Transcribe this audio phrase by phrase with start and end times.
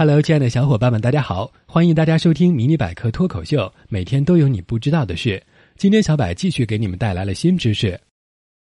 [0.00, 1.52] Hello，亲爱的小伙伴们，大家好！
[1.66, 5.42] 欢迎大家收听《迷你百科脱口秀》，每天都有你不知道的事。
[5.76, 8.00] 今天小柏继续给你们带来了新知识。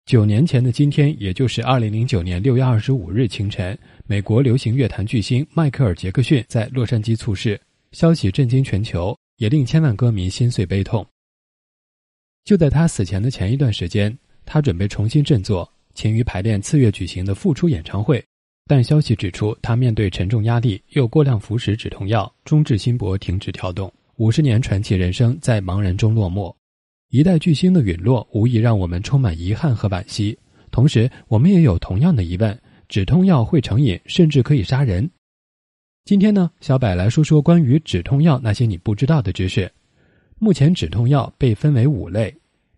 [0.05, 3.77] 九年前的今天，也就是二零零九年六月二十五日清晨，
[4.07, 7.59] 美国流行乐坛巨星迈克尔·杰克逊在洛杉矶猝逝，
[7.91, 11.05] 消息震惊全球，也令千万歌迷心碎悲痛。
[12.45, 18.23] 就在他死前的前一段时间，他准备重新振作，勤于排练次月举行的复出演唱会。
[18.69, 26.55] 但消息指出，他面对沉重压力，又过量服食止痛药，中置心搏停止跳动，五十年传奇人生在茫然中落幕。
[27.09, 30.37] 一代巨星的陨落，无疑让我们充满遗憾和惋惜。
[30.69, 32.55] 同时，我们也有同样的疑问：
[32.87, 35.09] 止痛药会成瘾，甚至可以杀人。
[36.05, 39.71] 今天呢，小柏来说说关于止痛药那些你不知道的知识。
[40.37, 42.31] 目前，止痛药被分为五类。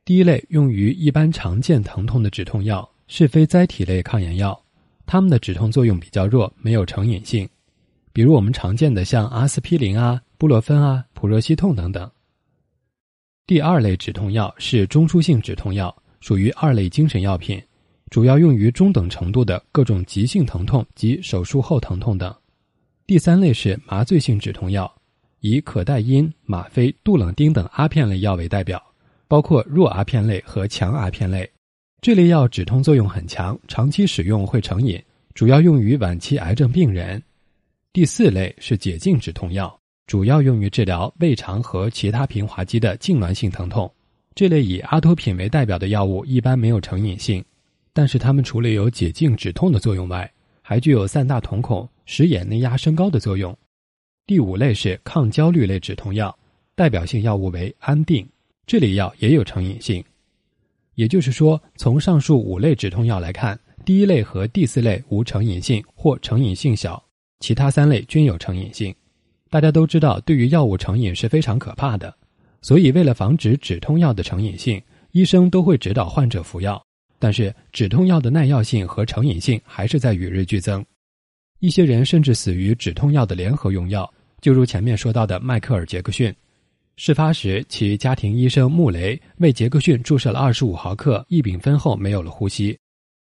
[0.05, 4.57] 第一类用于一般常见疼痛的止痛药，是非甾体类抗炎药。
[5.11, 7.45] 它们的止痛作用比较弱，没有成瘾性，
[8.13, 12.09] 比如我们常见的像阿司匹林啊、布洛芬啊、普热西痛等等。
[13.45, 17.61] 第二类止痛药是中枢性止痛药，属于二类精神药品，
[18.09, 22.33] 主要用于中等程度的各种急性疼痛及手术后疼痛等。
[23.05, 24.89] 第三类是麻醉性止痛药，
[25.41, 28.81] 以可待因、吗啡、杜冷丁等阿片类药为代表，
[29.27, 31.51] 包括弱阿片类和强阿片类。
[32.01, 34.99] 这类药止痛作用很强，长期使用会成瘾，
[35.35, 37.21] 主要用于晚期癌症病人。
[37.93, 43.91] 第四类是解痉止痛药，主要用于治疗胃肠和其他平滑肌的痉挛性疼痛。
[44.33, 47.45] 这类以阿托品为代表的药物一般没有成瘾性，
[47.93, 50.27] 但是它们除了有解痉止痛的作用外，
[50.63, 53.55] 还具有散大瞳孔、使眼内压升高的作用。
[54.25, 56.35] 第五类是抗焦虑类止痛药，
[56.73, 58.27] 代表性药物为安定，
[58.65, 60.03] 这类药也有成瘾性。
[60.95, 67.01] 也就是说，从上述五类止痛药来看，第一类和第四类无成瘾性或成瘾性小，
[67.39, 68.93] 其他三类均有成瘾性。
[69.49, 72.13] 大家都知道，对于药物成瘾是非常可怕的，
[72.61, 76.81] 所以为了防止止痛药的成瘾性，医生都会指导患者服药。
[77.19, 80.83] 但是，止痛药的耐药性和成瘾性还是在与日俱增，
[81.59, 84.11] 一些人甚至死于止痛药的联合用药，
[84.41, 86.33] 就如前面说到的迈克尔·杰克逊。
[86.97, 92.77] 事发时，其家庭医生穆雷为杰克逊注射了二十五毫克异丙酚后没有了呼吸。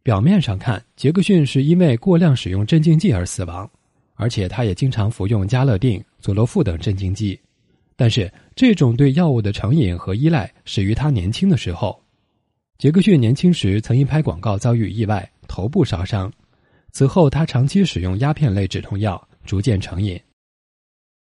[0.01, 3.69] 表面上看，杰克逊是因为过量使用镇静剂而死亡，
[4.13, 7.37] 而且他也经常服用加乐定、佐洛富等镇静剂。
[7.97, 11.99] 但是，这种对药物的成瘾和依赖始于他年轻的时候。
[12.77, 16.31] 杰克逊年轻时曾因拍广告遭遇意外，头部烧伤。
[16.91, 20.19] 此后，他长期使用鸦片类止痛药，逐渐成瘾。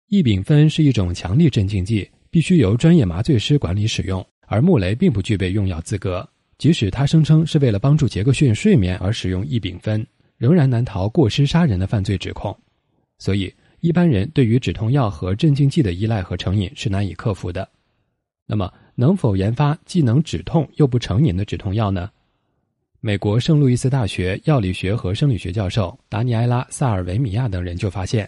[0.09, 2.09] 异丙酚是一种强力镇静剂。
[2.33, 6.27] 必须由专业麻醉师管理使用，而穆雷并不具备用药资格。
[6.57, 10.03] 即使他声称是为了帮助杰克逊睡眠而使用异丙酚，
[10.39, 12.59] 仍然难逃过失杀人的犯罪指控。
[13.19, 17.69] 所以，一般人对于止痛药和镇静剂的依赖和成瘾是难以克服的。
[18.47, 22.09] 那么，能否研发既能止痛又不成瘾的止痛药呢？
[23.01, 28.27] 美国圣路易斯大学药理学和生理学教授达尼埃拉·萨尔维米亚等人就发现。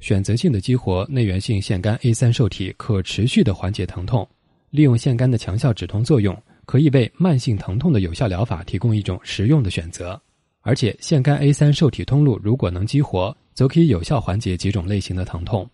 [0.00, 4.26] 选择性的激活内源性腺苷 A 三受体，可持续的缓解疼痛。
[4.70, 6.36] 利用腺苷的强效止痛作用，
[6.66, 10.20] 可以为慢性疼痛的有效疗法提供一种实用的选择。
[10.60, 15.68] 而且，腺苷 A 三受体通路如果能激活，则可以有效缓解几种类型的疼痛。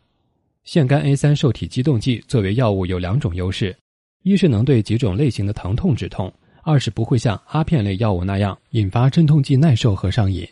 [0.64, 3.76] 腺苷 A 三受体激动剂作为药物有两种优势：
[4.22, 6.30] 一是能对几种类型的疼痛止痛；
[6.62, 10.46] 二是不会像阿片类药物那样引发镇痛剂耐受和上瘾。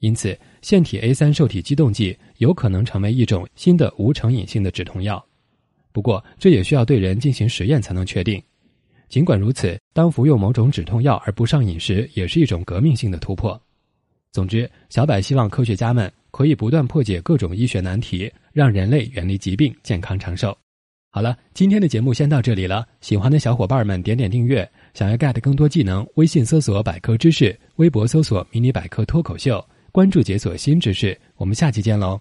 [0.00, 5.24] 因此，腺体 A 三受体激动剂有可能成为一种新的无成瘾性的止痛药。
[5.92, 8.42] 不过，这也需要对人进行实验才能确定。
[9.08, 13.60] 尽管如此，当服用某种止痛药而不上瘾时，也是一种革命性的突破。
[14.32, 20.56] 总之，小柏希望科学家们可以不断破解各种医学难题，让人类远离疾病，健康长寿。
[21.10, 22.86] 好了，今天的节目先到这里了。
[23.00, 29.62] 喜欢的小伙伴们点点订阅，想要 get 更多技能，微信搜索“百科知识”，微博搜索“迷你百科脱口秀”。
[29.92, 32.20] 关注解锁新知识，我们下期见喽。